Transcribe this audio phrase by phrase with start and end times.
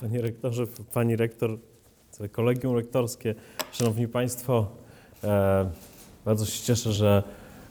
[0.00, 1.58] Panie rektorze, pani rektor,
[2.32, 3.34] kolegium rektorskie,
[3.72, 4.66] szanowni państwo,
[5.24, 5.70] e,
[6.24, 7.22] bardzo się cieszę, że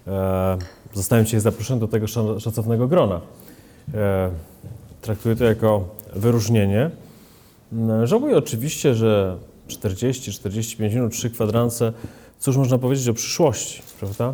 [0.07, 0.57] e,
[0.93, 2.07] zostałem dzisiaj zaproszony do tego
[2.39, 3.21] szacownego grona.
[3.93, 4.31] E,
[5.01, 6.89] traktuję to jako wyróżnienie.
[7.73, 9.37] Mm, Żałuję oczywiście, że
[9.67, 11.93] 40-45 minut, 3 kwadranse,
[12.39, 14.33] cóż można powiedzieć o przyszłości, prawda?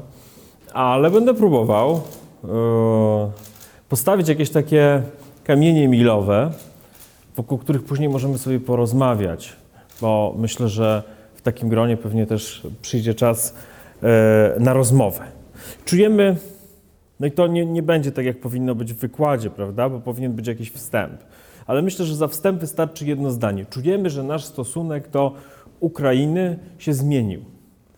[0.73, 2.01] Ale będę próbował
[3.89, 5.03] postawić jakieś takie
[5.43, 6.51] kamienie milowe,
[7.37, 9.55] wokół których później możemy sobie porozmawiać,
[10.01, 11.03] bo myślę, że
[11.35, 13.55] w takim gronie pewnie też przyjdzie czas
[14.03, 15.23] e, na rozmowę.
[15.85, 16.37] Czujemy,
[17.19, 20.33] no i to nie, nie będzie tak, jak powinno być w wykładzie, prawda, bo powinien
[20.33, 21.13] być jakiś wstęp.
[21.67, 23.65] Ale myślę, że za wstęp wystarczy jedno zdanie.
[23.65, 25.33] Czujemy, że nasz stosunek do
[25.79, 27.41] Ukrainy się zmienił.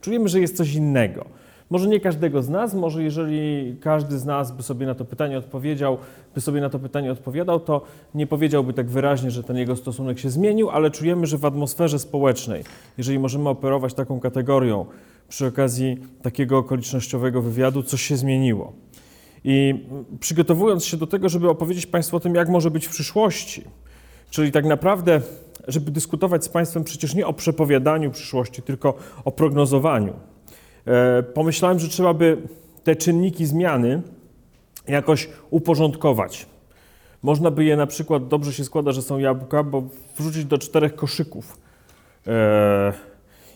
[0.02, 1.26] Czujemy, że jest coś innego.
[1.70, 5.38] Może nie każdego z nas, może jeżeli każdy z nas by sobie na to pytanie
[5.38, 5.98] odpowiedział,
[6.36, 7.82] by sobie na to pytanie odpowiadał, to
[8.16, 12.00] nie powiedziałby tak wyraźnie, że ten jego stosunek się zmienił, ale czujemy, że w atmosferze
[12.00, 12.64] społecznej,
[12.98, 14.86] jeżeli możemy operować taką kategorią
[15.28, 18.74] przy okazji takiego okolicznościowego wywiadu, coś się zmieniło.
[19.44, 19.86] I
[20.20, 23.64] przygotowując się do tego, żeby opowiedzieć Państwu o tym, jak może być w przyszłości,
[24.30, 25.22] czyli tak naprawdę,
[25.68, 28.94] żeby dyskutować z Państwem przecież nie o przepowiadaniu przyszłości, tylko
[29.26, 30.14] o prognozowaniu,
[31.34, 32.38] pomyślałem, że trzeba by
[32.84, 34.02] te czynniki zmiany
[34.88, 36.46] jakoś uporządkować.
[37.24, 39.84] Można by je na przykład, dobrze się składa, że są jabłka, bo
[40.18, 41.58] wrzucić do czterech koszyków.
[42.28, 42.94] E,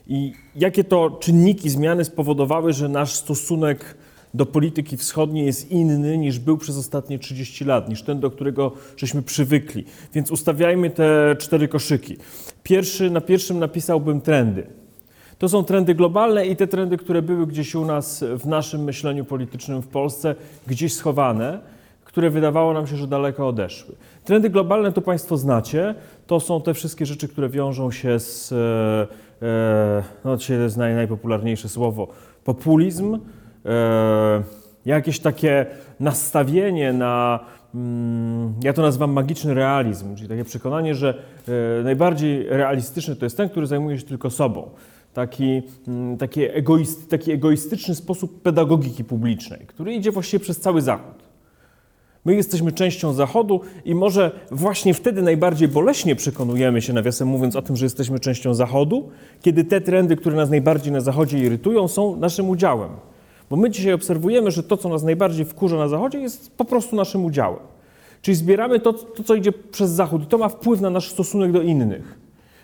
[0.07, 3.97] I jakie to czynniki zmiany spowodowały, że nasz stosunek
[4.33, 8.71] do polityki wschodniej jest inny niż był przez ostatnie 30 lat, niż ten, do którego
[8.97, 9.85] żeśmy przywykli.
[10.13, 12.17] Więc ustawiajmy te cztery koszyki.
[12.63, 14.67] Pierwszy, na pierwszym napisałbym trendy.
[15.39, 19.25] To są trendy globalne i te trendy, które były gdzieś u nas w naszym myśleniu
[19.25, 20.35] politycznym w Polsce,
[20.67, 21.59] gdzieś schowane,
[22.13, 23.95] które wydawało nam się, że daleko odeszły.
[24.25, 25.95] Trendy globalne to Państwo znacie.
[26.27, 28.57] To są te wszystkie rzeczy, które wiążą się z, e,
[29.47, 32.07] e, no to jest naj, najpopularniejsze słowo,
[32.43, 33.19] populizm,
[33.65, 34.43] e,
[34.85, 35.65] jakieś takie
[35.99, 37.39] nastawienie na,
[37.75, 41.13] mm, ja to nazywam magiczny realizm, czyli takie przekonanie, że
[41.83, 44.69] najbardziej realistyczny to jest ten, który zajmuje się tylko sobą.
[45.13, 51.23] Taki, mm, taki, egoist, taki egoistyczny sposób pedagogiki publicznej, który idzie właściwie przez cały Zachód.
[52.25, 57.61] My jesteśmy częścią Zachodu i może właśnie wtedy najbardziej boleśnie przekonujemy się, nawiasem mówiąc, o
[57.61, 59.09] tym, że jesteśmy częścią Zachodu,
[59.41, 62.89] kiedy te trendy, które nas najbardziej na Zachodzie irytują, są naszym udziałem.
[63.49, 66.95] Bo my dzisiaj obserwujemy, że to, co nas najbardziej wkurza na Zachodzie, jest po prostu
[66.95, 67.59] naszym udziałem.
[68.21, 71.51] Czyli zbieramy to, to co idzie przez Zachód i to ma wpływ na nasz stosunek
[71.51, 72.22] do innych.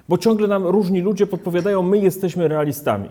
[0.09, 3.09] Bo ciągle nam różni ludzie podpowiadają, my jesteśmy realistami.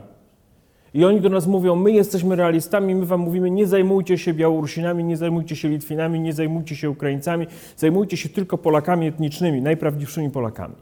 [0.95, 5.05] I oni do nas mówią, my jesteśmy realistami, my wam mówimy, nie zajmujcie się Białorusinami,
[5.05, 10.75] nie zajmujcie się Litwinami, nie zajmujcie się Ukraińcami, zajmujcie się tylko Polakami etnicznymi, najprawdziwszymi Polakami.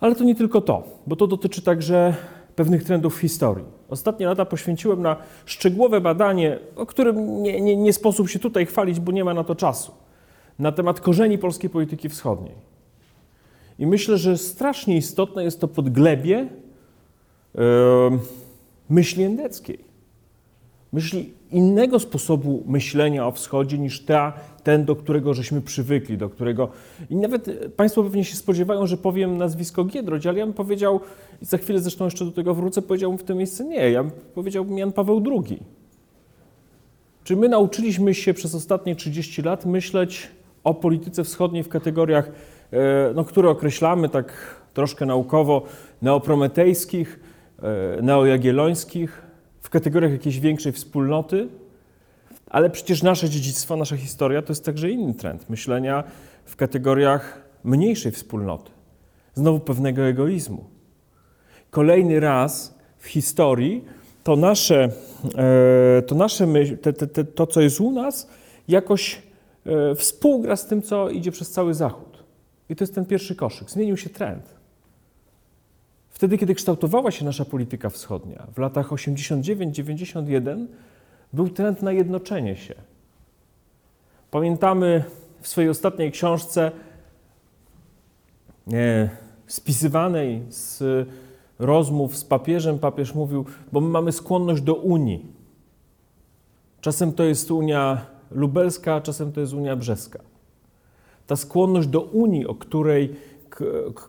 [0.00, 2.14] Ale to nie tylko to, bo to dotyczy także
[2.56, 3.64] pewnych trendów w historii.
[3.88, 9.00] Ostatnie lata poświęciłem na szczegółowe badanie, o którym nie, nie, nie sposób się tutaj chwalić,
[9.00, 9.92] bo nie ma na to czasu,
[10.58, 12.75] na temat korzeni polskiej polityki wschodniej.
[13.78, 18.18] I myślę, że strasznie istotne jest to podglebie em,
[18.88, 19.78] myśli endeckiej.
[20.92, 24.32] Myśli innego sposobu myślenia o wschodzie niż ta,
[24.62, 26.68] ten, do którego żeśmy przywykli, do którego...
[27.10, 31.00] I nawet e, Państwo pewnie się spodziewają, że powiem nazwisko Giedroć, ale ja bym powiedział,
[31.42, 34.12] i za chwilę zresztą jeszcze do tego wrócę, powiedziałbym w tym miejscu nie, ja bym
[34.34, 35.62] powiedziałbym Jan Paweł II.
[37.24, 40.28] Czy my nauczyliśmy się przez ostatnie 30 lat myśleć
[40.64, 42.30] o polityce wschodniej w kategoriach,
[43.14, 45.62] no, które określamy tak troszkę naukowo,
[46.02, 47.20] neoprometejskich,
[47.98, 49.22] e, neojagiellońskich,
[49.60, 51.48] w kategoriach jakiejś większej wspólnoty?
[52.50, 56.04] Ale przecież nasze dziedzictwo, nasza historia to jest także inny trend myślenia
[56.44, 58.70] w kategoriach mniejszej wspólnoty,
[59.34, 60.64] znowu pewnego egoizmu.
[61.70, 63.84] Kolejny raz w historii
[64.24, 64.88] to nasze,
[65.38, 68.28] e, to, nasze myśl, te, te, te, to co jest u nas,
[68.68, 69.22] jakoś
[69.66, 72.05] e, współgra z tym, co idzie przez cały Zachód.
[72.68, 73.70] I to jest ten pierwszy koszyk.
[73.70, 74.54] Zmienił się trend.
[76.10, 80.66] Wtedy, kiedy kształtowała się nasza polityka wschodnia, w latach 89-91,
[81.32, 82.74] był trend na jednoczenie się.
[84.30, 85.04] Pamiętamy
[85.40, 86.72] w swojej ostatniej książce,
[88.72, 89.08] e,
[89.46, 90.82] spisywanej z
[91.58, 95.26] rozmów z papieżem, papież mówił, bo my mamy skłonność do Unii.
[96.80, 100.18] Czasem to jest Unia Lubelska, czasem to jest Unia Brzeska.
[101.26, 103.14] Ta skłonność do Unii, o której,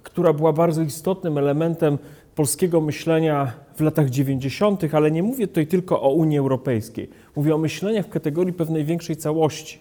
[0.03, 1.97] która była bardzo istotnym elementem
[2.35, 7.09] polskiego myślenia w latach 90., ale nie mówię tutaj tylko o Unii Europejskiej.
[7.35, 9.79] Mówię o myśleniu w kategorii pewnej większej całości.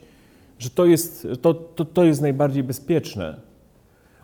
[0.58, 3.40] że to jest, to, to, to jest najbardziej bezpieczne.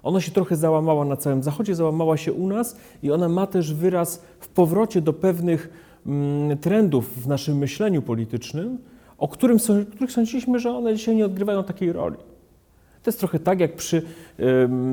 [0.02, 3.74] Ona się trochę załamała na całym Zachodzie, załamała się u nas i ona ma też
[3.74, 5.68] wyraz w powrocie do pewnych
[6.06, 8.78] mm, trendów w naszym myśleniu politycznym,
[9.18, 9.58] o którym,
[9.94, 12.16] których sądziliśmy, że one dzisiaj nie odgrywają takiej roli.
[13.02, 14.02] To jest trochę tak, jak przy,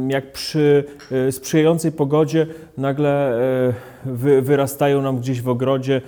[0.07, 2.47] jak przy e, sprzyjającej pogodzie
[2.77, 3.73] nagle e,
[4.05, 6.01] wy, wyrastają nam gdzieś w ogrodzie,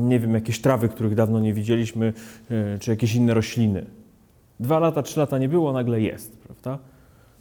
[0.00, 2.12] nie wiem, jakieś trawy, których dawno nie widzieliśmy,
[2.50, 3.86] e, czy jakieś inne rośliny.
[4.60, 6.78] Dwa lata, trzy lata nie było, nagle jest, prawda?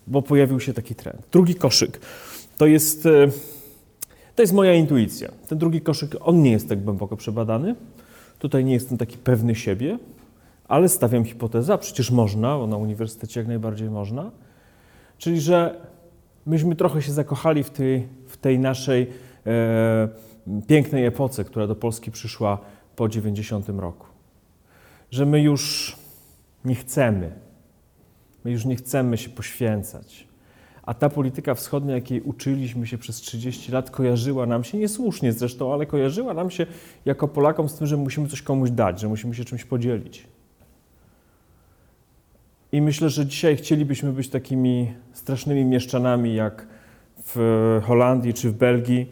[0.07, 1.21] Bo pojawił się taki trend.
[1.31, 1.99] Drugi koszyk
[2.57, 3.03] to jest,
[4.35, 5.31] to jest moja intuicja.
[5.49, 7.75] Ten drugi koszyk, on nie jest tak głęboko przebadany.
[8.39, 9.97] Tutaj nie jestem taki pewny siebie,
[10.67, 14.31] ale stawiam hipotezę, a przecież można, bo na uniwersytecie jak najbardziej można,
[15.17, 15.81] czyli że
[16.45, 19.09] myśmy trochę się zakochali w tej, w tej naszej
[19.45, 20.09] e,
[20.67, 22.57] pięknej epoce, która do Polski przyszła
[22.95, 24.07] po 90 roku.
[25.11, 25.95] Że my już
[26.65, 27.31] nie chcemy,
[28.43, 30.27] my już nie chcemy się poświęcać.
[30.83, 35.73] A ta polityka wschodnia, jakiej uczyliśmy się przez 30 lat, kojarzyła nam się, niesłusznie zresztą,
[35.73, 36.65] ale kojarzyła nam się
[37.05, 40.27] jako Polakom z tym, że musimy coś komuś dać, że musimy się czymś podzielić.
[42.75, 46.67] I myślę, że dzisiaj chcielibyśmy być takimi strasznymi mieszczanami, jak
[47.25, 49.11] w Holandii czy w Belgii,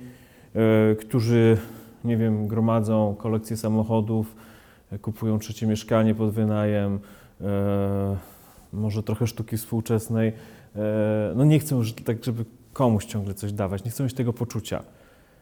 [0.56, 1.58] e, którzy,
[2.04, 4.36] nie wiem, gromadzą kolekcje samochodów,
[4.92, 7.00] e, kupują trzecie mieszkanie pod wynajem,
[7.42, 8.18] e,
[8.74, 10.34] może trochę sztuki współczesnej.
[11.36, 14.84] No nie chcą już tak, żeby komuś ciągle coś dawać, nie chcą mieć tego poczucia.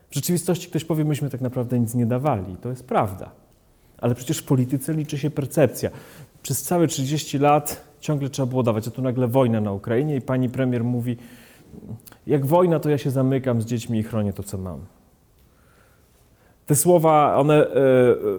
[0.09, 2.57] W rzeczywistości ktoś powie, myśmy tak naprawdę nic nie dawali.
[2.61, 3.31] To jest prawda.
[3.97, 5.89] Ale przecież w polityce liczy się percepcja.
[6.43, 10.21] Przez całe 30 lat ciągle trzeba było dawać, a tu nagle wojna na Ukrainie i
[10.21, 11.17] pani premier mówi,
[12.27, 14.79] jak wojna, to ja się zamykam z dziećmi i chronię to, co mam.
[16.65, 17.75] Te słowa, one e,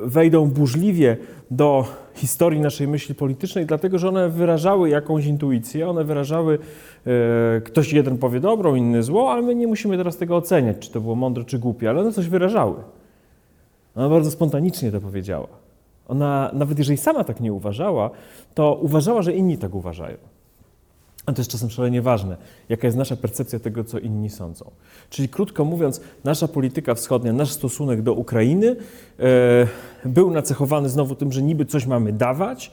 [0.05, 1.17] wejdą burzliwie
[1.50, 6.59] do historii naszej myśli politycznej, dlatego że one wyrażały jakąś intuicję, one wyrażały,
[7.06, 10.91] e, ktoś jeden powie dobrą, inny zło, ale my nie musimy teraz tego oceniać, czy
[10.91, 12.75] to było mądre, czy głupie, ale one coś wyrażały.
[13.97, 15.49] Ona bardzo spontanicznie to powiedziała.
[16.08, 18.10] Ona, nawet jeżeli sama tak nie uważała,
[18.54, 20.16] to uważała, że inni tak uważają.
[21.26, 22.37] A to jest czasem szalenie ważne,
[22.69, 24.70] jaka jest nasza percepcja tego, co inni sądzą.
[25.10, 28.76] Czyli krótko mówiąc, nasza polityka wschodnia, nasz stosunek do Ukrainy
[29.19, 29.66] e,
[30.04, 32.70] był nacechowany znowu tym, że niby coś mamy dawać,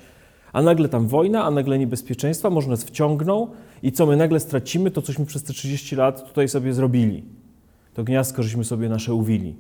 [0.54, 3.48] a nagle tam wojna, a nagle niebezpieczeństwa, może nas wciągną
[3.84, 7.24] i co my nagle stracimy, to cośmy przez te 30 lat tutaj sobie zrobili.
[7.94, 9.56] To gniazdko żeśmy sobie nasze uwili.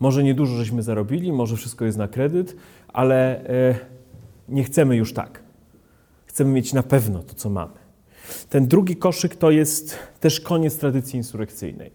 [0.00, 2.56] Może niedużo żeśmy zarobili, może wszystko jest na kredyt,
[2.88, 3.74] ale e,
[4.48, 5.42] nie chcemy już tak.
[6.26, 7.84] Chcemy mieć na pewno to, co mamy.
[8.48, 11.90] Ten drugi koszyk to jest też koniec tradycji insurekcyjnej.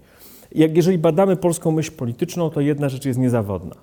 [0.51, 3.75] Jak jeżeli badamy polską myśl polityczną, to jedna rzecz jest niezawodna.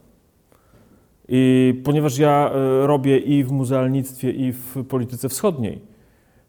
[1.29, 5.81] I ponieważ ja e, robię i w muzealnictwie, i w polityce wschodniej,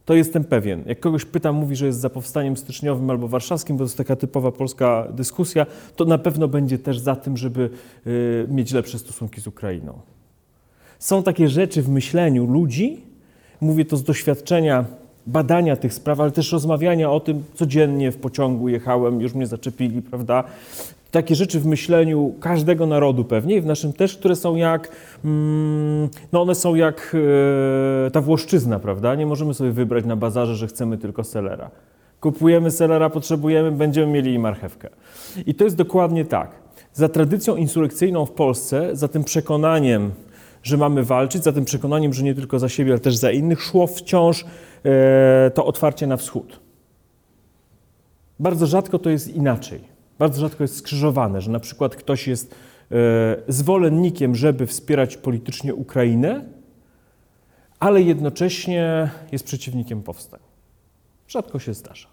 [0.07, 0.83] to jestem pewien.
[0.85, 4.15] Jak kogoś pytam, mówi, że jest za powstaniem styczniowym albo warszawskim, bo to jest taka
[4.15, 5.65] typowa polska dyskusja,
[5.95, 7.69] to na pewno będzie też za tym, żeby
[8.07, 9.99] y, mieć lepsze stosunki z Ukrainą.
[10.99, 13.01] Są takie rzeczy w myśleniu ludzi,
[13.61, 14.85] mówię to z doświadczenia
[15.25, 20.01] badania tych spraw, ale też rozmawiania o tym codziennie w pociągu jechałem, już mnie zaczepili,
[20.01, 20.43] prawda?
[21.11, 24.91] Takie rzeczy w myśleniu każdego narodu pewnie i w naszym też, które są jak,
[25.25, 27.15] mm, no one są jak
[28.07, 29.15] e, ta włoszczyzna, prawda?
[29.15, 31.71] Nie możemy sobie wybrać na bazarze, że chcemy tylko selera.
[32.19, 34.89] Kupujemy selera, potrzebujemy, będziemy mieli i marchewkę.
[35.45, 36.51] I to jest dokładnie tak.
[36.93, 40.11] Za tradycją insurekcyjną w Polsce, za tym przekonaniem,
[40.63, 43.61] że mamy walczyć, za tym przekonaniem, że nie tylko za siebie, ale też za innych,
[43.61, 44.45] szło wciąż
[44.85, 46.59] e, to otwarcie na wschód.
[48.39, 49.96] Bardzo rzadko to jest inaczej.
[50.19, 52.55] Bardzo rzadko jest skrzyżowane, że na przykład ktoś jest
[52.91, 52.95] e,
[53.47, 56.45] zwolennikiem, żeby wspierać politycznie Ukrainę,
[57.79, 60.39] ale jednocześnie jest przeciwnikiem powstań.
[61.27, 62.07] Rzadko się zdarza.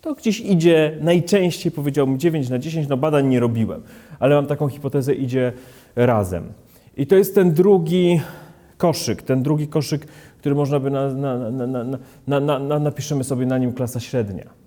[0.00, 3.82] To gdzieś idzie, najczęściej powiedziałbym 9 na 10, no badań nie robiłem,
[4.18, 5.52] ale mam taką hipotezę, idzie
[5.96, 6.52] razem.
[6.96, 8.20] I to jest ten drugi
[8.76, 10.06] koszyk, ten drugi koszyk,
[10.38, 11.08] który można by, na,
[12.26, 14.59] na, na, napiszemy sobie na nim klasa średnia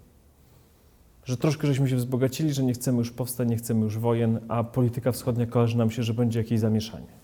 [1.26, 4.64] że troszkę żeśmy się wzbogacili, że nie chcemy już powstań, nie chcemy już wojen, a
[4.64, 7.24] polityka wschodnia kojarzy nam się, że będzie jakieś zamieszanie.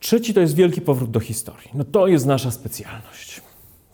[0.00, 1.70] Trzeci to jest wielki powrót do historii.
[1.74, 3.42] No to jest nasza specjalność.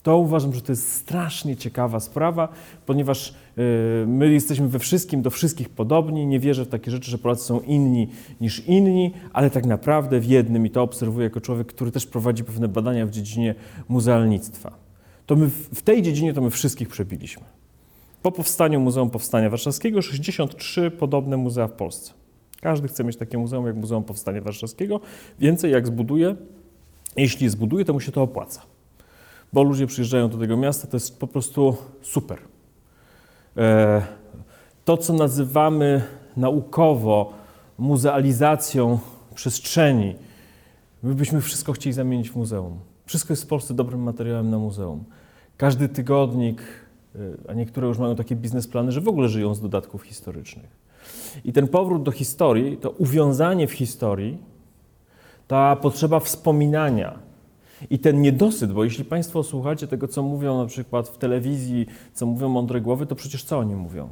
[0.02, 2.48] To uważam, że to jest strasznie ciekawa sprawa,
[2.86, 3.64] ponieważ yy,
[4.06, 6.26] my jesteśmy we wszystkim do wszystkich podobni.
[6.26, 8.08] Nie wierzę w takie rzeczy, że Polacy są inni
[8.40, 12.44] niż inni, ale tak naprawdę w jednym, i to obserwuję jako człowiek, który też prowadzi
[12.44, 13.54] pewne badania w dziedzinie
[13.88, 14.78] muzealnictwa,
[15.26, 17.55] to my w tej dziedzinie to my wszystkich przebiliśmy.
[18.22, 22.12] Po powstaniu Muzeum Powstania Warszawskiego 63 podobne muzea w Polsce.
[22.60, 25.00] Każdy chce mieć takie muzeum jak Muzeum Powstania Warszawskiego.
[25.38, 26.36] Więcej jak zbuduje,
[27.16, 28.62] Jeśli je zbuduje, to mu się to opłaca,
[29.52, 32.38] bo ludzie przyjeżdżają do tego miasta, to jest po prostu super.
[33.56, 34.02] E,
[34.84, 36.02] to, co nazywamy
[36.36, 37.32] naukowo
[37.78, 38.98] muzealizacją
[39.34, 40.16] przestrzeni,
[41.02, 42.78] my byśmy wszystko chcieli zamienić w muzeum.
[43.06, 45.04] Wszystko jest w Polsce dobrym materiałem na muzeum.
[45.56, 46.62] Każdy tygodnik,
[47.48, 50.86] a niektóre już mają takie biznesplany, że w ogóle żyją z dodatków historycznych.
[51.44, 54.38] I ten powrót do historii, to uwiązanie w historii,
[55.48, 57.18] ta potrzeba wspominania
[57.90, 62.26] i ten niedosyt, bo jeśli Państwo słuchacie tego, co mówią na przykład w telewizji, co
[62.26, 64.08] mówią mądre głowy, to przecież co oni mówią?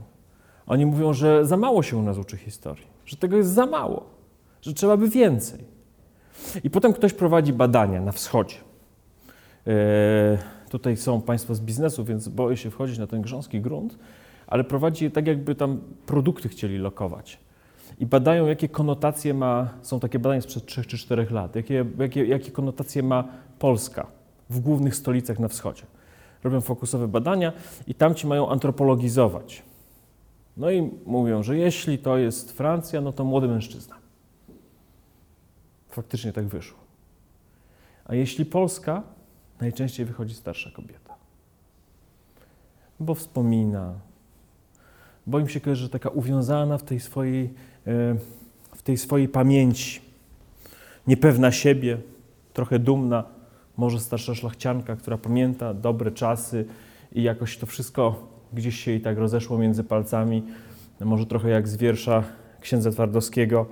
[0.66, 4.04] Oni mówią, że za mało się u nas uczy historii, że tego jest za mało,
[4.62, 5.64] że trzeba by więcej.
[6.64, 8.56] I potem ktoś prowadzi badania na wschodzie.
[9.66, 10.38] E,
[10.74, 13.98] tutaj są Państwo z biznesu, więc boję się wchodzić na ten grząski grunt,
[14.46, 17.38] ale prowadzi tak, jakby tam produkty chcieli lokować.
[17.98, 22.24] I badają, jakie konotacje ma, są takie badania sprzed 3 czy 4 lat, jakie, jakie,
[22.24, 23.24] jakie konotacje ma
[23.58, 24.06] Polska
[24.50, 25.82] w głównych stolicach na wschodzie.
[26.44, 27.52] Robią fokusowe badania
[27.86, 29.62] i tam ci mają antropologizować.
[30.56, 33.96] No i mówią, że jeśli to jest Francja, no to młody mężczyzna.
[35.88, 36.78] Faktycznie tak wyszło.
[38.04, 39.13] A jeśli Polska,
[39.64, 41.14] najczęściej wychodzi starsza kobieta.
[43.00, 43.94] Bo wspomina,
[45.26, 47.50] bo im się kojarzy, że taka uwiązana w tej swojej, e,
[48.74, 50.00] w tej swojej pamięci,
[51.06, 51.98] niepewna siebie,
[52.52, 53.24] trochę dumna,
[53.76, 56.66] może starsza szlachcianka, która pamięta dobre czasy
[57.12, 60.42] i jakoś to wszystko gdzieś się i tak rozeszło między palcami,
[61.00, 62.24] może trochę jak z wiersza
[62.60, 63.66] księdza Twardowskiego.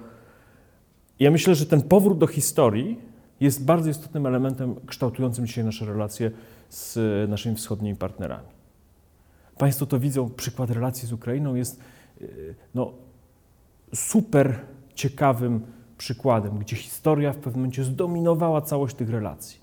[1.20, 3.12] Ja myślę, że ten powrót do historii
[3.42, 6.30] jest bardzo istotnym elementem kształtującym dzisiaj nasze relacje
[6.68, 6.99] z
[7.30, 8.49] naszymi wschodnimi partnerami.
[9.58, 11.80] Państwo to widzą, przykład relacji z Ukrainą jest
[12.20, 12.92] y, no,
[13.94, 14.61] super
[14.94, 15.61] ciekawym
[15.99, 19.61] przykładem, gdzie historia w pewnym momencie zdominowała całość tych relacji.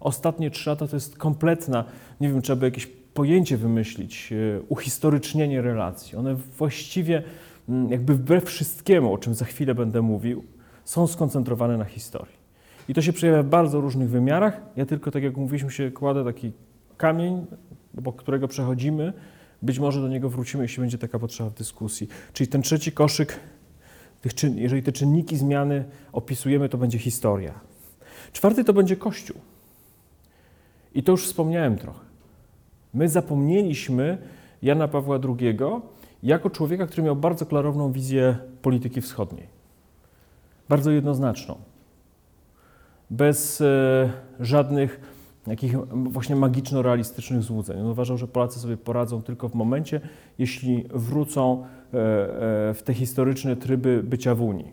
[0.00, 1.84] Ostatnie trzy lata to jest kompletna,
[2.20, 6.18] nie wiem, trzeba by jakieś pojęcie wymyślić, y, uhistorycznienie relacji.
[6.18, 7.22] One właściwie,
[7.68, 10.44] mm, jakby wbrew wszystkiemu, o czym za chwilę będę mówił,
[10.84, 12.45] są skoncentrowane na historii.
[12.88, 14.60] I to się przejawia w bardzo różnych wymiarach.
[14.76, 16.52] Ja tylko, tak jak mówiliśmy, się kładę taki
[16.96, 17.46] kamień,
[17.98, 19.12] obok którego przechodzimy.
[19.62, 22.08] Być może do niego wrócimy, jeśli będzie taka potrzeba w dyskusji.
[22.32, 23.40] Czyli ten trzeci koszyk,
[24.20, 27.54] tych czyn, jeżeli te czynniki zmiany opisujemy, to będzie historia.
[28.32, 29.36] Czwarty to będzie Kościół.
[30.94, 32.00] I to już wspomniałem trochę.
[32.94, 34.18] My zapomnieliśmy
[34.62, 35.58] Jana Pawła II
[36.22, 39.46] jako człowieka, który miał bardzo klarowną wizję polityki wschodniej.
[40.68, 41.56] Bardzo jednoznaczną.
[43.10, 44.10] Bez e,
[44.40, 45.00] żadnych
[45.44, 47.80] takich właśnie magiczno-realistycznych złudzeń.
[47.80, 50.00] On uważał, że Polacy sobie poradzą tylko w momencie,
[50.38, 51.98] jeśli wrócą e,
[52.70, 54.72] e, w te historyczne tryby bycia w Unii.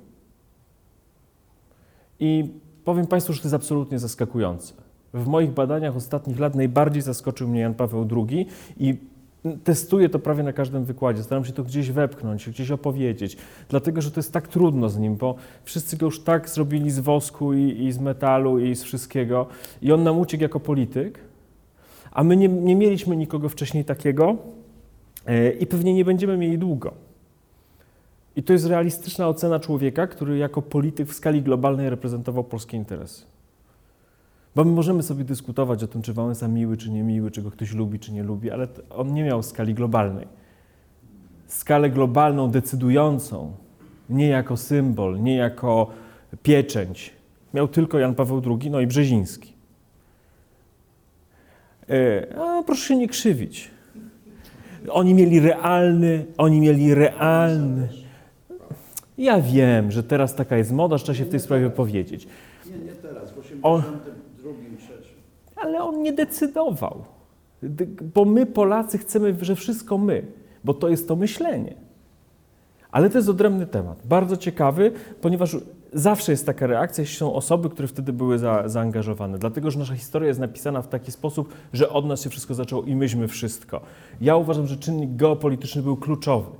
[2.20, 2.54] I
[2.86, 4.74] powiem Państwu, że to jest absolutnie zaskakujące.
[5.13, 8.48] W moich badaniach ostatnich lat najbardziej zaskoczył mnie Jan Paweł II
[8.78, 8.98] i
[9.64, 11.24] testuję to prawie na każdym wykładzie.
[11.24, 13.38] Staram się to gdzieś wepchnąć, gdzieś opowiedzieć,
[13.70, 17.00] dlatego że to jest tak trudno z nim, bo wszyscy go już tak zrobili z
[17.00, 19.48] wosku i, i z metalu i z wszystkiego
[19.82, 21.20] i on nam uciekł jako polityk,
[22.12, 24.38] a my nie, nie mieliśmy nikogo wcześniej takiego
[25.28, 26.94] yy, i pewnie nie będziemy mieli długo.
[28.36, 33.33] I to jest realistyczna ocena człowieka, który jako polityk w skali globalnej reprezentował polskie interesy.
[34.55, 37.51] Bo my możemy sobie dyskutować o tym, czy Wałęsa miły, czy nie miły, czy go
[37.51, 40.27] ktoś lubi, czy nie lubi, ale on nie miał skali globalnej.
[41.48, 43.51] Skalę globalną, decydującą,
[44.10, 45.88] nie jako symbol, nie jako
[46.43, 47.13] pieczęć,
[47.53, 49.53] miał tylko Jan Paweł II, no i Brzeziński.
[51.89, 53.72] E, a proszę się nie krzywić.
[54.89, 57.88] Oni mieli realny, oni mieli realny.
[59.17, 62.27] Ja wiem, że teraz taka jest moda, trzeba się w tej sprawie powiedzieć.
[62.65, 64.23] Nie, nie teraz, w 82, On- 3.
[65.63, 67.03] Ale on nie decydował.
[68.15, 70.25] Bo my, Polacy, chcemy, że wszystko my,
[70.63, 71.74] bo to jest to myślenie.
[72.91, 74.91] Ale to jest odrębny temat, bardzo ciekawy,
[75.22, 75.58] ponieważ
[75.93, 79.38] zawsze jest taka reakcja, jeśli są osoby, które wtedy były za, zaangażowane.
[79.38, 82.84] Dlatego, że nasza historia jest napisana w taki sposób, że od nas się wszystko zaczęło
[82.84, 83.82] i myśmy wszystko.
[84.22, 86.51] Ja uważam, że czynnik geopolityczny był kluczowy.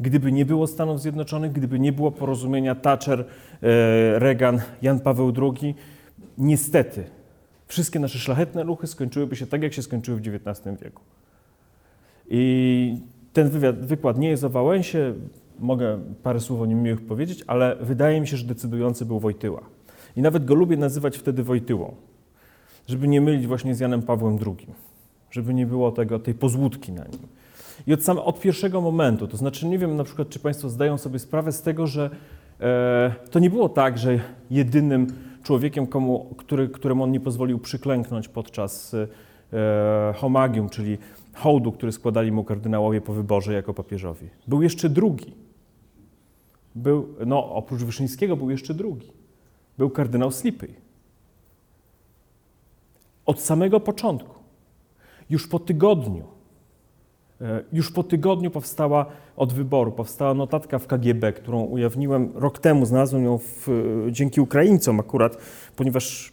[0.00, 3.26] Gdyby nie było Stanów Zjednoczonych, gdyby nie było porozumienia Thatcher, e,
[4.18, 5.74] Reagan, Jan Paweł II,
[6.38, 7.04] niestety
[7.66, 11.02] wszystkie nasze szlachetne ruchy skończyłyby się tak, jak się skończyły w XIX wieku.
[12.28, 12.96] I
[13.32, 15.14] ten wywiad, wykład nie jest o Wałęsie,
[15.58, 19.60] mogę parę słów o nim miłych powiedzieć, ale wydaje mi się, że decydujący był Wojtyła.
[20.16, 21.94] I nawet go lubię nazywać wtedy Wojtyłą,
[22.86, 24.66] żeby nie mylić właśnie z Janem Pawłem II,
[25.30, 27.20] żeby nie było tego, tej pozłudki na nim.
[27.86, 31.18] I od, od pierwszego momentu, to znaczy nie wiem na przykład, czy Państwo zdają sobie
[31.18, 32.10] sprawę z tego, że
[32.60, 35.06] e, to nie było tak, że jedynym
[35.44, 38.94] człowiekiem, komu, który, któremu on nie pozwolił przyklęknąć podczas
[39.52, 40.98] e, homagium, czyli
[41.34, 44.28] hołdu, który składali mu kardynałowie po wyborze jako papieżowi.
[44.48, 45.34] Był jeszcze drugi.
[46.74, 49.12] Był, no, oprócz Wyszyńskiego był jeszcze drugi.
[49.78, 50.68] Był kardynał Slipy.
[53.26, 54.34] Od samego początku,
[55.30, 56.24] już po tygodniu,
[57.40, 59.06] e, już po tygodniu powstała
[59.36, 63.68] od wyboru, powstała notatka w KGB, którą ujawniłem rok temu, znalazłem ją w,
[64.10, 65.36] dzięki Ukraińcom akurat,
[65.76, 66.32] ponieważ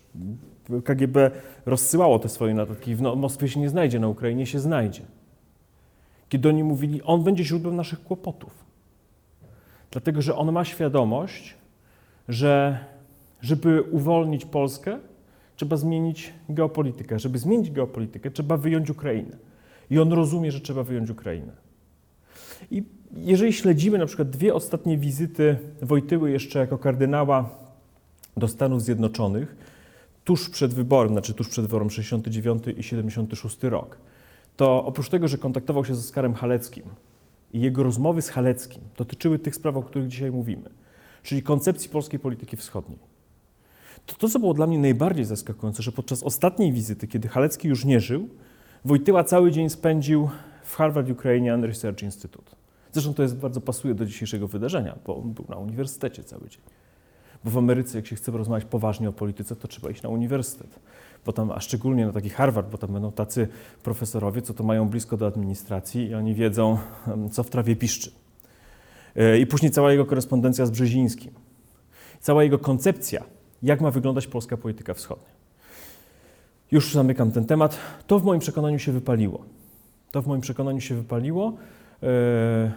[0.83, 1.31] KGB
[1.65, 2.95] rozsyłało te swoje notatki.
[2.95, 5.01] W No- Moskwie się nie znajdzie, na Ukrainie się znajdzie.
[6.29, 8.65] Kiedy oni mówili, on będzie źródłem naszych kłopotów.
[9.91, 11.55] Dlatego, że on ma świadomość,
[12.29, 12.79] że
[13.41, 14.99] żeby uwolnić Polskę,
[15.55, 17.19] trzeba zmienić geopolitykę.
[17.19, 19.37] Żeby zmienić geopolitykę, trzeba wyjąć Ukrainę.
[19.89, 21.51] I on rozumie, że trzeba wyjąć Ukrainę.
[22.71, 22.83] I
[23.17, 27.49] jeżeli śledzimy na przykład dwie ostatnie wizyty Wojtyły jeszcze jako kardynała
[28.37, 29.55] do Stanów Zjednoczonych,
[30.23, 33.97] tuż przed wyborem, znaczy tuż przed wyborem 69 i 76 rok,
[34.57, 36.83] to oprócz tego, że kontaktował się z Oskarem Haleckim
[37.53, 40.69] i jego rozmowy z Haleckim dotyczyły tych spraw, o których dzisiaj mówimy,
[41.23, 42.99] czyli koncepcji polskiej polityki wschodniej.
[44.05, 47.85] To, to co było dla mnie najbardziej zaskakujące, że podczas ostatniej wizyty, kiedy Halecki już
[47.85, 48.29] nie żył,
[48.85, 50.29] Wojtyła cały dzień spędził
[50.71, 52.55] w Harvard Ukrainian Research Institute.
[52.91, 56.61] Zresztą to jest bardzo pasuje do dzisiejszego wydarzenia, bo on był na uniwersytecie cały dzień.
[57.43, 60.79] Bo w Ameryce, jak się chce rozmawiać poważnie o polityce, to trzeba iść na uniwersytet.
[61.25, 63.47] Bo tam, a szczególnie na taki Harvard, bo tam będą tacy
[63.83, 66.77] profesorowie, co to mają blisko do administracji i oni wiedzą,
[67.31, 68.11] co w trawie piszczy.
[69.15, 71.31] E, I później cała jego korespondencja z Brzezińskim.
[72.19, 73.23] Cała jego koncepcja,
[73.63, 75.29] jak ma wyglądać polska polityka wschodnia.
[76.71, 77.77] Już zamykam ten temat.
[78.07, 79.60] To w moim przekonaniu się wypaliło.
[80.11, 81.53] To w moim przekonaniu się wypaliło.
[82.03, 82.71] E,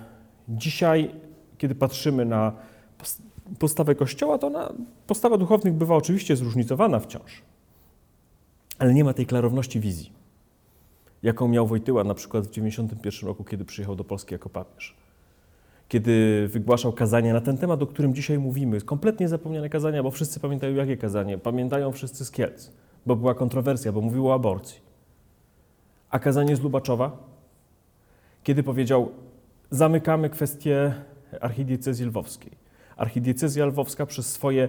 [0.48, 1.10] Dzisiaj,
[1.58, 2.52] kiedy patrzymy na
[2.98, 3.22] pos-
[3.58, 4.72] postawę Kościoła, to ona,
[5.06, 7.42] postawa duchownych bywa oczywiście zróżnicowana wciąż,
[8.78, 10.12] ale nie ma tej klarowności wizji,
[11.22, 14.96] jaką miał Wojtyła na przykład w 1991 roku, kiedy przyjechał do Polski jako papież.
[15.88, 20.40] Kiedy wygłaszał kazania na ten temat, o którym dzisiaj mówimy, kompletnie zapomniane kazania, bo wszyscy
[20.40, 22.70] pamiętają jakie kazanie, pamiętają wszyscy z Kielc,
[23.06, 24.83] bo była kontrowersja, bo mówiło o aborcji.
[26.14, 27.16] A kazanie z Lubaczowa,
[28.42, 29.12] kiedy powiedział,
[29.70, 30.94] zamykamy kwestię
[31.40, 32.52] archidiecezji lwowskiej.
[32.96, 34.68] Archidiecezja lwowska przez, swoje,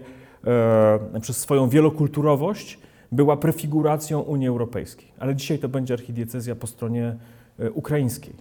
[1.14, 2.80] e, przez swoją wielokulturowość
[3.12, 7.16] była prefiguracją Unii Europejskiej, ale dzisiaj to będzie archidiecezja po stronie
[7.60, 8.34] e, ukraińskiej.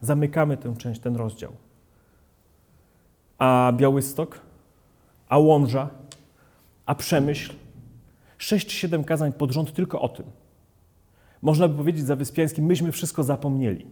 [0.00, 1.52] Zamykamy tę część, ten rozdział.
[3.38, 4.40] A Białystok,
[5.28, 5.88] a Łomża,
[6.86, 7.52] a Przemyśl,
[8.38, 10.41] 6-7 kazań pod rząd tylko o tym.
[11.42, 13.86] Można by powiedzieć za Wyspiańskim, myśmy wszystko zapomnieli.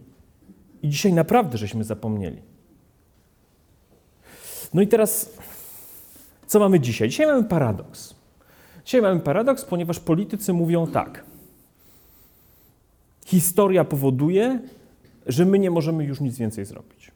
[0.81, 2.41] I dzisiaj naprawdę żeśmy zapomnieli.
[4.73, 5.29] No i teraz,
[6.47, 7.09] co mamy dzisiaj?
[7.09, 8.15] Dzisiaj mamy paradoks.
[8.85, 11.23] Dzisiaj mamy paradoks, ponieważ politycy mówią tak.
[13.25, 14.59] Historia powoduje,
[15.25, 17.11] że my nie możemy już nic więcej zrobić.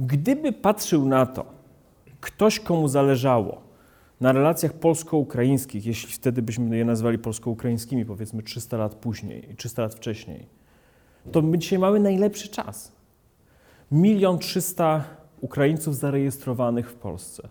[0.00, 1.44] Gdyby patrzył na to
[2.20, 3.69] ktoś, komu zależało
[4.20, 9.94] na relacjach polsko-ukraińskich, jeśli wtedy byśmy je nazwali polsko-ukraińskimi, powiedzmy 300 lat później, 300 lat
[9.94, 10.46] wcześniej,
[11.32, 12.92] to my dzisiaj mamy najlepszy czas.
[13.90, 15.04] Milion trzysta
[15.40, 17.48] Ukraińców zarejestrowanych w Polsce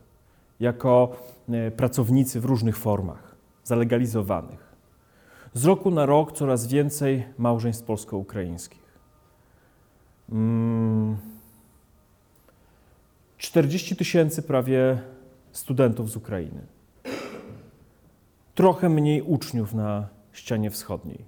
[0.59, 1.15] jako
[1.49, 4.69] e, pracownicy w różnych formach, zalegalizowanych.
[5.53, 8.89] Z roku na rok coraz więcej małżeństw polsko-ukraińskich.
[10.31, 11.17] Mm,
[13.37, 15.01] 40 tysięcy prawie
[15.51, 16.61] studentów z Ukrainy.
[18.55, 21.25] Trochę mniej uczniów na ścianie wschodniej.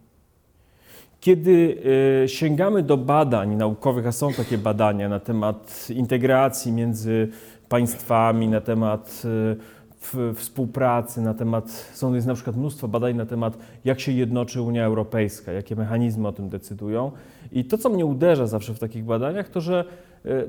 [1.20, 1.78] Kiedy
[2.24, 7.28] e, sięgamy do badań naukowych, a są takie badania na temat integracji między
[7.70, 13.58] państwami, na temat e, współpracy, na temat, są jest na przykład mnóstwo badań na temat,
[13.86, 17.12] jak się jednoczy Unia Europejska, jakie mechanizmy o tym decydują.
[17.52, 19.86] I to, co mnie uderza zawsze w takich badaniach, to że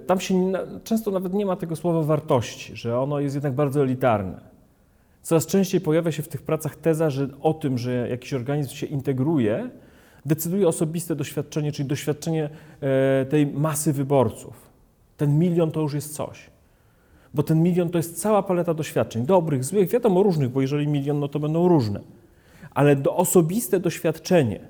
[0.06, 0.52] tam się
[0.85, 4.40] często nawet nie ma tego słowa wartości, że ono jest jednak bardzo elitarne.
[5.22, 8.87] Coraz częściej pojawia się w tych pracach teza, że o tym, że jakiś organizm się
[8.87, 9.70] integruje,
[10.26, 14.54] decyduje osobiste doświadczenie, czyli doświadczenie e, tej masy wyborców.
[15.16, 16.50] Ten milion to już jest coś.
[17.35, 21.20] Bo ten milion to jest cała paleta doświadczeń, dobrych, złych, wiadomo różnych, bo jeżeli milion,
[21.20, 22.00] no to będą różne.
[22.70, 24.61] Ale do osobiste doświadczenie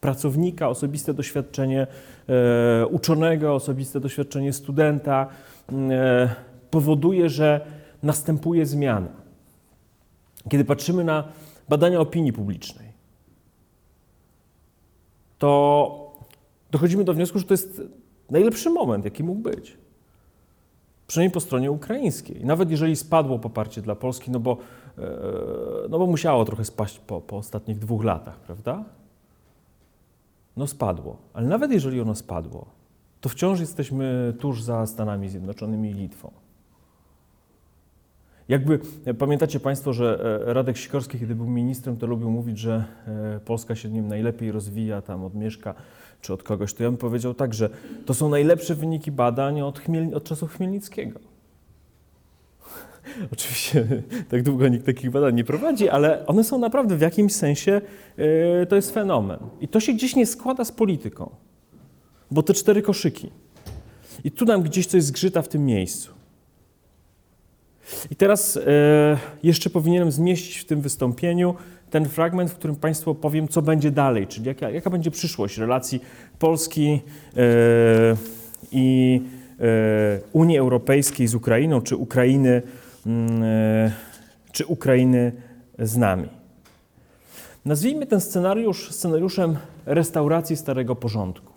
[0.00, 1.86] pracownika, osobiste doświadczenie
[2.28, 5.26] e, uczonego, osobiste doświadczenie studenta
[5.72, 6.34] e,
[6.70, 7.60] powoduje, że
[8.02, 9.08] następuje zmiana.
[10.50, 11.24] Kiedy patrzymy na
[11.68, 12.88] badania opinii publicznej,
[15.38, 16.12] to
[16.70, 17.82] dochodzimy do wniosku, że to jest
[18.30, 19.76] najlepszy moment, jaki mógł być.
[21.06, 22.44] przynajmniej po stronie ukraińskiej.
[22.44, 24.56] Nawet jeżeli spadło poparcie dla Polski, no bo,
[24.98, 25.02] e,
[25.88, 28.84] no bo musiało trochę spaść po, po ostatnich dwóch latach, prawda?
[30.56, 31.16] No spadło.
[31.32, 32.66] Ale nawet jeżeli ono spadło,
[33.20, 36.30] to wciąż jesteśmy tuż za Stanami Zjednoczonymi i Litwą.
[38.48, 42.84] Jakby e, pamiętacie Państwo, że e, Radek Sikorski, kiedy był ministrem, to lubił mówić, że
[43.06, 45.74] e, Polska się nim najlepiej rozwija tam od Mieszka
[46.20, 46.74] czy od kogoś.
[46.74, 47.70] To ja bym powiedział tak, że
[48.06, 51.20] to są najlepsze wyniki badań od, Chmiel, od czasów Chmielnickiego.
[53.32, 53.86] Oczywiście
[54.28, 57.80] tak długo nikt takich badań nie prowadzi, ale one są naprawdę w jakimś sensie,
[58.16, 59.38] e, to jest fenomen.
[59.60, 61.30] I to się gdzieś nie składa z polityką,
[62.30, 63.30] bo te cztery koszyki.
[64.24, 66.10] I tu nam gdzieś coś zgrzyta w tym miejscu.
[68.10, 68.60] I teraz e,
[69.42, 71.54] jeszcze powinienem zmieścić w tym wystąpieniu
[71.90, 76.00] ten fragment, w którym Państwu opowiem, co będzie dalej, czyli jaka, jaka będzie przyszłość relacji
[76.38, 77.00] Polski
[77.36, 78.16] e,
[78.72, 79.20] i
[80.32, 82.62] Unii Europejskiej z Ukrainą, czy Ukrainy,
[84.52, 85.32] czy Ukrainy
[85.78, 86.28] z nami.
[87.64, 91.52] Nazwijmy ten scenariusz scenariuszem restauracji starego porządku.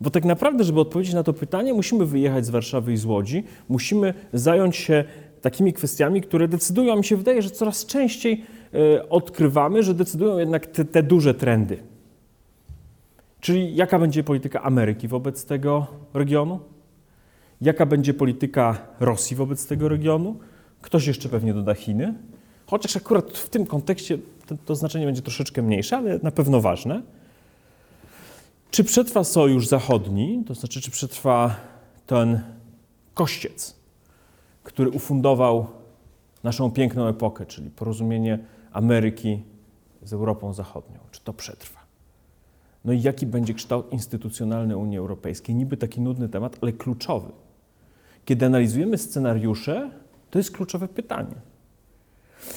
[0.00, 3.44] Bo tak naprawdę, żeby odpowiedzieć na to pytanie, musimy wyjechać z Warszawy i z Łodzi,
[3.68, 5.04] musimy zająć się
[5.40, 10.66] takimi kwestiami, które decydują, mi się wydaje, że coraz częściej e, odkrywamy, że decydują jednak
[10.66, 11.82] te, te duże trendy.
[13.40, 16.60] Czyli jaka będzie polityka Ameryki wobec tego regionu?
[17.60, 20.38] Jaka będzie polityka Rosji wobec tego regionu?
[20.80, 22.14] Ktoś jeszcze pewnie doda Chiny.
[22.66, 27.02] Chociaż akurat w tym kontekście to, to znaczenie będzie troszeczkę mniejsze, ale na pewno ważne.
[28.70, 31.56] Czy przetrwa Sojusz Zachodni, to znaczy, czy przetrwa
[32.06, 32.40] ten
[33.14, 33.76] kościec,
[34.62, 35.66] który ufundował
[36.44, 38.38] naszą piękną epokę, czyli porozumienie
[38.72, 39.42] Ameryki
[40.02, 40.98] z Europą Zachodnią?
[41.10, 41.80] Czy to przetrwa?
[42.84, 45.54] No i jaki będzie kształt instytucjonalny Unii Europejskiej?
[45.54, 47.32] Niby taki nudny temat, ale kluczowy.
[48.28, 49.90] Kiedy analizujemy scenariusze,
[50.30, 51.34] to jest kluczowe pytanie.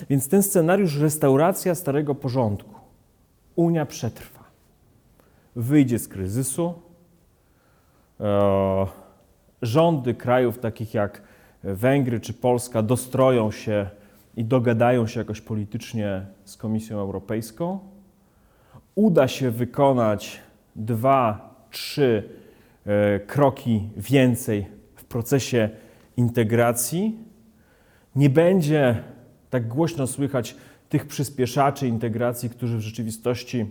[0.10, 2.76] Więc ten scenariusz restauracja starego porządku.
[3.56, 4.44] Unia przetrwa
[5.56, 6.74] wyjdzie z kryzysu.
[8.20, 8.88] E,
[9.62, 11.22] rządy krajów takich jak
[11.64, 13.90] Węgry czy Polska dostroją się
[14.38, 17.80] i dogadają się jakoś politycznie z Komisją Europejską.
[18.96, 20.40] Uda się wykonać
[20.76, 22.30] dwa, trzy
[22.86, 24.81] e, kroki więcej
[25.12, 25.70] procesie
[26.18, 27.18] integracji.
[28.16, 29.04] Nie będzie
[29.50, 30.56] tak głośno słychać
[30.90, 33.66] tych przyspieszaczy integracji, którzy w rzeczywistości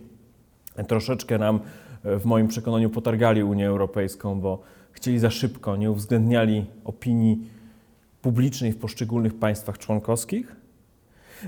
[0.88, 1.60] troszeczkę nam
[2.04, 7.46] e, w moim przekonaniu potargali Unię Europejską, bo chcieli za szybko, nie uwzględniali opinii
[8.22, 10.56] publicznej w poszczególnych państwach członkowskich.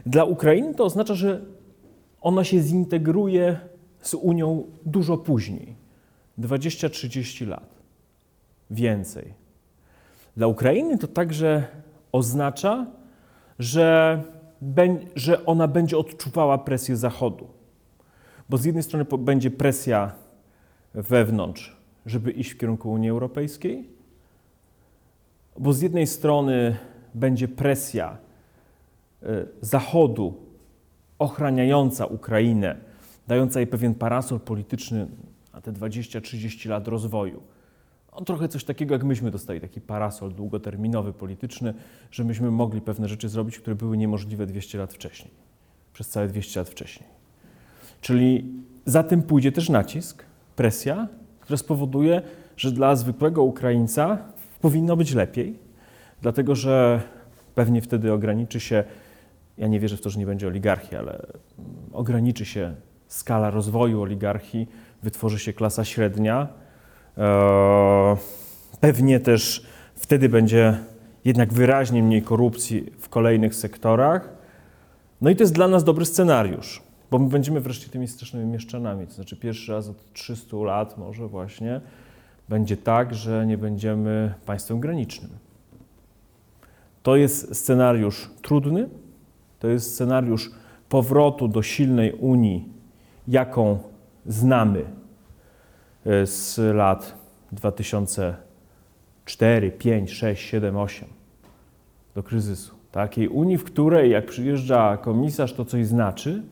[0.06, 1.40] Dla Ukrainy to oznacza, że
[2.20, 3.60] ona się zintegruje
[4.02, 5.76] z Unią dużo później
[6.38, 7.82] 20-30 lat.
[8.70, 9.41] Więcej.
[10.36, 11.66] Dla Ukrainy to także
[12.12, 12.86] oznacza,
[13.58, 14.22] że,
[15.16, 17.48] że ona będzie odczuwała presję Zachodu.
[18.48, 20.12] Bo z jednej strony będzie presja
[20.94, 23.88] wewnątrz, żeby iść w kierunku Unii Europejskiej,
[25.58, 26.76] bo z jednej strony
[27.14, 28.16] będzie presja
[29.60, 30.34] Zachodu
[31.18, 32.76] ochraniająca Ukrainę,
[33.26, 35.06] dająca jej pewien parasol polityczny
[35.54, 37.42] na te 20-30 lat rozwoju.
[38.12, 41.74] On trochę coś takiego, jak myśmy dostali, taki parasol długoterminowy, polityczny,
[42.10, 45.30] że myśmy mogli pewne rzeczy zrobić, które były niemożliwe 200 lat wcześniej,
[45.92, 47.08] przez całe 200 lat wcześniej.
[48.00, 48.52] Czyli
[48.86, 50.24] za tym pójdzie też nacisk,
[50.56, 51.08] presja,
[51.40, 52.22] która spowoduje,
[52.56, 54.18] że dla zwykłego Ukraińca
[54.60, 55.58] powinno być lepiej,
[56.22, 57.02] dlatego że
[57.54, 58.84] pewnie wtedy ograniczy się,
[59.58, 61.26] ja nie wierzę w to, że nie będzie oligarchii, ale
[61.92, 62.74] ograniczy się
[63.08, 64.68] skala rozwoju oligarchii,
[65.02, 66.48] wytworzy się klasa średnia.
[67.18, 68.16] Eee,
[68.80, 70.78] pewnie też wtedy będzie
[71.24, 74.28] jednak wyraźnie mniej korupcji w kolejnych sektorach.
[75.20, 76.82] No i to jest dla nas dobry scenariusz.
[77.10, 79.06] Bo my będziemy wreszcie tymi strasznymi mieszczanami.
[79.06, 81.80] To znaczy pierwszy raz od 300 lat może właśnie
[82.48, 85.30] będzie tak, że nie będziemy państwem granicznym.
[87.02, 88.88] To jest scenariusz trudny,
[89.58, 90.50] to jest scenariusz
[90.88, 92.68] powrotu do silnej Unii,
[93.28, 93.78] jaką
[94.26, 94.84] znamy e,
[96.24, 97.14] z lat
[97.52, 101.08] 2004, 5, 6, 7, 8
[102.14, 102.74] do kryzysu.
[102.92, 106.42] Takiej Unii, w której jak przyjeżdża komisarz, to coś znaczy,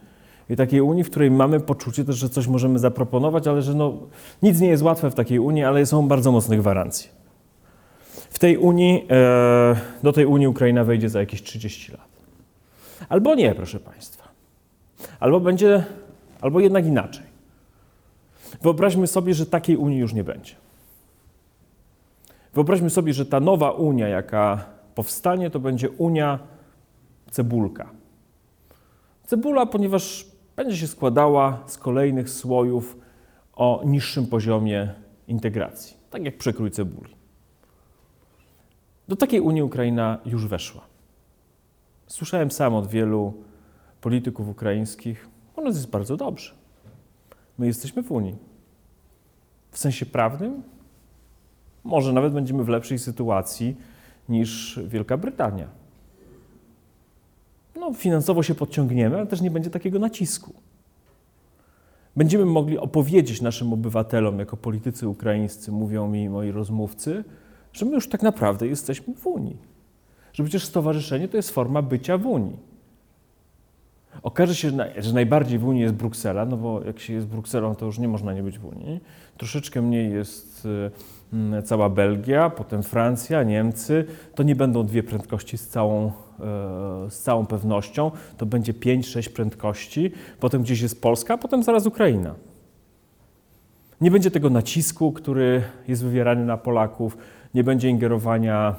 [0.50, 3.98] i takiej Unii, w której mamy poczucie też, że coś możemy zaproponować, ale że no,
[4.42, 7.10] nic nie jest łatwe w takiej Unii, ale są bardzo mocne gwarancje.
[8.30, 12.08] W tej Unii, e, do tej Unii Ukraina wejdzie za jakieś 30 lat.
[13.08, 14.28] Albo nie, proszę Państwa.
[15.20, 15.84] Albo będzie,
[16.40, 17.29] albo jednak inaczej.
[18.62, 20.54] Wyobraźmy sobie, że takiej Unii już nie będzie.
[22.54, 26.38] Wyobraźmy sobie, że ta nowa Unia, jaka powstanie, to będzie Unia
[27.30, 27.90] cebulka.
[29.26, 32.96] Cebula, ponieważ będzie się składała z kolejnych słojów
[33.54, 34.94] o niższym poziomie
[35.28, 37.14] integracji, tak jak przekrój cebuli.
[39.08, 40.82] Do takiej Unii Ukraina już weszła.
[42.06, 43.34] Słyszałem sam od wielu
[44.00, 46.54] polityków ukraińskich, u nas jest bardzo dobrze.
[47.58, 48.49] My jesteśmy w Unii.
[49.70, 50.62] W sensie prawnym,
[51.84, 53.76] może nawet będziemy w lepszej sytuacji
[54.28, 55.68] niż Wielka Brytania.
[57.76, 60.54] No, finansowo się podciągniemy, ale też nie będzie takiego nacisku.
[62.16, 67.24] Będziemy mogli opowiedzieć naszym obywatelom, jako politycy ukraińscy, mówią mi moi rozmówcy,
[67.72, 69.56] że my już tak naprawdę jesteśmy w Unii.
[70.32, 72.69] Że przecież stowarzyszenie to jest forma bycia w Unii.
[74.22, 77.86] Okaże się, że najbardziej w Unii jest Bruksela, no bo jak się jest Brukselą, to
[77.86, 79.00] już nie można nie być w Unii.
[79.36, 84.04] Troszeczkę mniej jest y, cała Belgia, potem Francja, Niemcy.
[84.34, 86.12] To nie będą dwie prędkości z całą, e,
[87.10, 88.10] z całą pewnością.
[88.36, 90.12] To będzie pięć, sześć prędkości.
[90.40, 92.34] Potem gdzieś jest Polska, potem zaraz Ukraina.
[94.00, 97.16] Nie będzie tego nacisku, który jest wywierany na Polaków.
[97.54, 98.76] Nie będzie ingerowania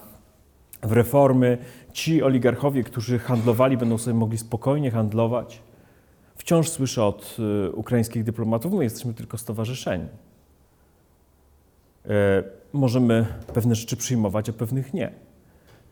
[0.84, 1.58] w reformy.
[1.93, 5.62] Ci oligarchowie, którzy handlowali, będą sobie mogli spokojnie handlować.
[6.36, 10.06] Wciąż słyszę od y, ukraińskich dyplomatów, my jesteśmy tylko stowarzyszeni.
[12.06, 15.12] E, możemy pewne rzeczy przyjmować, a pewnych nie.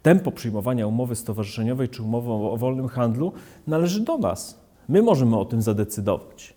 [0.04, 3.34] Tempo przyjmowania umowy stowarzyszeniowej czy umowy o, wolnym handlu
[3.68, 4.60] należy do nas.
[4.90, 6.54] My możemy o tym zadecydować.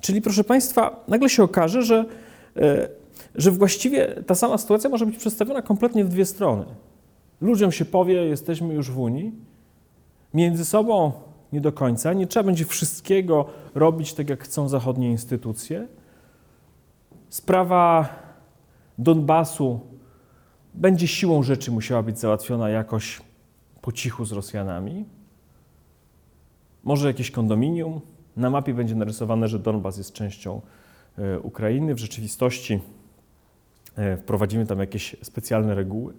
[0.00, 2.04] Czyli, proszę Państwa, nagle się okaże, że,
[2.56, 2.88] e,
[3.34, 6.64] że właściwie ta sama sytuacja może być przedstawiona kompletnie w dwie strony.
[7.40, 9.32] Ludziom się powie, jesteśmy już w Unii,
[10.34, 11.12] między sobą
[11.52, 15.88] nie do końca, nie trzeba będzie wszystkiego robić tak, jak chcą zachodnie instytucje.
[17.28, 18.08] Sprawa
[18.98, 19.80] Donbasu
[20.74, 23.20] będzie siłą rzeczy musiała być załatwiona jakoś
[23.82, 25.04] po cichu z Rosjanami.
[26.84, 28.00] Może jakieś kondominium.
[28.36, 30.60] Na mapie będzie narysowane, że Donbas jest częścią
[31.18, 31.94] e, Ukrainy.
[31.94, 32.80] W rzeczywistości
[33.96, 36.14] e, wprowadzimy tam jakieś specjalne reguły.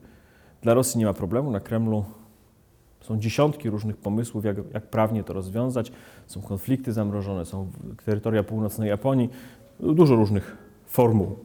[0.61, 1.51] Dla Rosji nie ma problemu.
[1.51, 2.05] Na Kremlu
[3.01, 5.91] są dziesiątki różnych pomysłów, jak, jak prawnie to rozwiązać.
[6.27, 7.71] Są konflikty zamrożone, są
[8.05, 9.29] terytoria północnej Japonii,
[9.79, 11.35] dużo różnych formuł.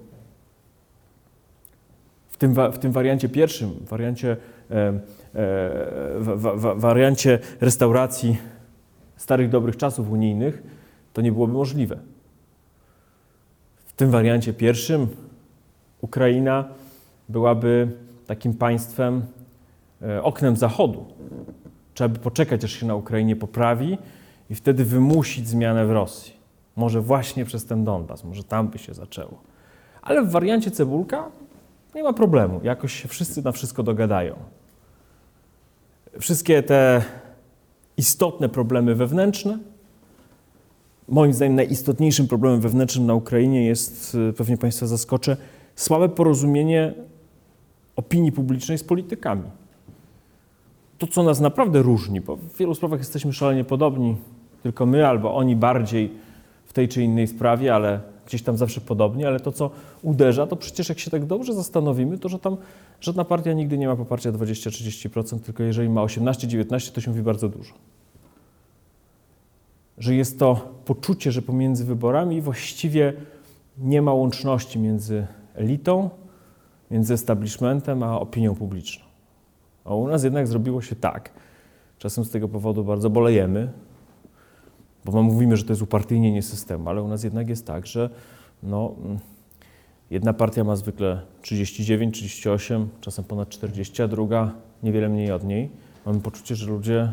[2.29, 4.37] W tym, w tym wariancie pierwszym, wariancie,
[4.71, 5.01] e,
[5.35, 8.39] e, wa- wa- wariancie restauracji
[9.17, 10.63] starych dobrych czasów unijnych,
[11.13, 11.99] to nie byłoby możliwe.
[13.87, 15.09] W tym wariancie pierwszym
[16.01, 16.69] Ukraina
[17.29, 17.89] byłaby
[18.33, 19.23] takim państwem,
[20.03, 21.05] e, oknem zachodu.
[21.95, 23.99] Trzeba by poczekać, aż się na Ukrainie poprawi
[24.51, 26.33] i wtedy wymusić zmianę w Rosji.
[26.77, 29.43] Może właśnie przez ten Donbas, może tam by się zaczęło.
[30.03, 31.31] Ale w wariancie cebulka
[31.95, 32.61] nie ma problemu.
[32.63, 34.35] Jakoś się wszyscy na wszystko dogadają.
[36.21, 37.03] Wszystkie te
[37.97, 39.59] istotne problemy wewnętrzne.
[41.09, 45.37] Moim zdaniem najistotniejszym problemem wewnętrznym na Ukrainie jest, y, pewnie Państwa zaskoczę,
[45.77, 46.95] słabe porozumienie
[47.97, 49.51] opinii publicznej z politykami.
[50.99, 54.17] To, co nas naprawdę różni, bo w wielu sprawach jesteśmy szalenie podobni,
[54.63, 56.11] tylko my albo oni bardziej
[56.65, 59.71] w tej czy innej sprawie, ale gdzieś tam zawsze podobnie, ale to, co
[60.03, 62.57] uderza, to przecież jak się tak dobrze zastanowimy, to że tam
[63.01, 67.49] żadna partia nigdy nie ma poparcia 20-30%, tylko jeżeli ma 18-19%, to się mówi bardzo
[67.49, 67.75] dużo.
[69.99, 73.13] Że jest to poczucie, że pomiędzy wyborami właściwie
[73.79, 76.11] nie ma łączności między elitą,
[76.93, 79.05] między establishmentem a opinią publiczną.
[79.85, 81.31] A u nas jednak zrobiło się tak.
[81.99, 83.73] Czasem z tego powodu bardzo bolejemy,
[85.05, 88.11] bo my mówimy, że to jest upartyjnienie systemu, ale u nas jednak jest tak, że
[88.63, 89.19] no, mm,
[90.11, 94.53] jedna partia ma zwykle 39, 38, czasem ponad 40, a druga
[94.83, 95.71] niewiele mniej od niej.
[96.07, 97.13] Mamy poczucie, że ludzie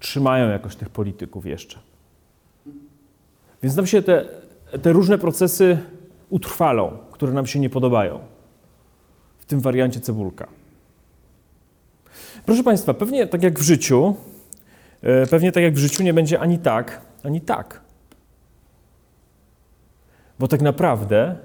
[0.00, 1.78] trzymają jakoś tych polityków jeszcze.
[3.62, 4.24] Więc nam się te,
[4.82, 5.78] te różne procesy
[6.30, 8.35] utrwalą, które nam się nie podobają.
[9.46, 10.48] W tym wariancie cebulka.
[12.46, 14.16] Proszę Państwa, pewnie tak jak w życiu,
[15.02, 17.80] e, pewnie tak jak w życiu nie będzie ani tak, ani tak.
[20.38, 21.36] Bo tak naprawdę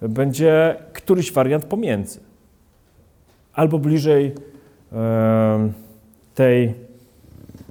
[0.00, 2.20] będzie któryś wariant pomiędzy.
[3.52, 4.34] Albo bliżej
[6.34, 6.74] tej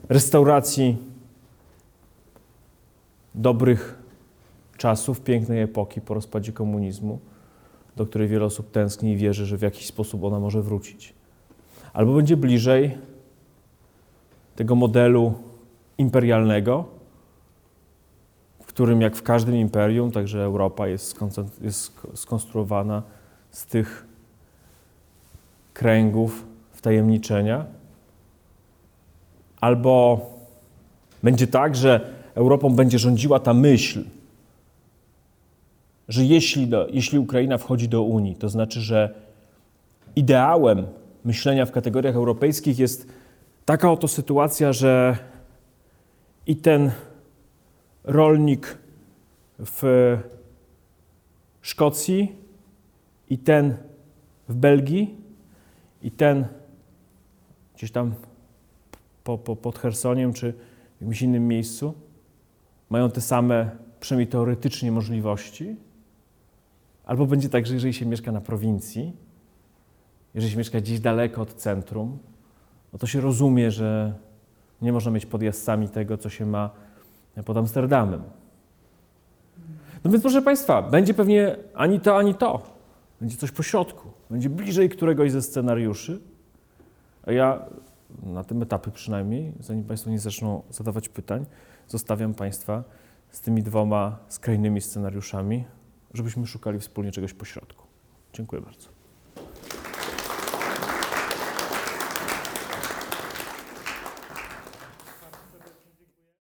[0.10, 0.98] restauracji
[3.36, 4.00] dobrych
[4.78, 7.20] czasów, pięknej epoki po rozpadzie komunizmu,
[8.02, 11.14] do której wiele osób tęskni i wierzy, że w jakiś sposób ona może wrócić.
[11.94, 12.98] Albo będzie bliżej
[14.56, 15.34] tego modelu
[15.98, 16.86] imperialnego,
[18.64, 21.20] w którym jak w każdym imperium, także Europa jest,
[21.62, 23.04] jest sk- skonstruowana
[23.52, 24.08] z tych
[25.74, 27.66] kręgów wtajemniczenia,
[29.62, 30.22] albo
[31.24, 34.04] będzie tak, że Europą będzie rządziła ta myśl,
[36.08, 39.16] że jeśli, do, jeśli Ukraina wchodzi do Unii, to znaczy, że
[40.16, 40.86] ideałem
[41.24, 43.08] myślenia w kategoriach europejskich jest
[43.66, 45.18] taka oto sytuacja, że
[46.48, 46.92] i ten
[48.04, 48.78] rolnik
[49.60, 50.18] w
[51.62, 52.36] Szkocji,
[53.30, 53.78] i ten
[54.50, 55.16] w Belgii,
[56.04, 56.46] i ten
[57.76, 58.14] gdzieś tam
[59.24, 60.54] po, po, pod Chersoniem czy
[60.98, 61.94] w jakimś innym miejscu
[62.90, 65.76] mają te same, przynajmniej teoretycznie, możliwości.
[67.12, 69.14] Albo będzie tak, że jeżeli się mieszka na prowincji,
[70.34, 72.18] jeżeli się mieszka gdzieś daleko od centrum,
[72.94, 74.14] no to się rozumie, że
[74.82, 76.70] nie można mieć pod jazdcami tego, co się ma
[77.46, 78.24] pod Amsterdamem.
[80.04, 82.62] No więc proszę Państwa, będzie pewnie ani to, ani to.
[83.22, 84.12] Będzie coś po środku.
[84.30, 86.22] Będzie bliżej któregoś ze scenariuszy.
[87.24, 87.66] A ja
[88.24, 91.46] na tym etapie przynajmniej, zanim Państwo nie zaczną zadawać pytań,
[91.88, 92.84] zostawiam Państwa
[93.32, 95.64] z tymi dwoma skrajnymi scenariuszami,
[96.14, 97.88] żebyśmy szukali wspólnie czegoś po środku.
[98.34, 99.01] Dziękuję bardzo.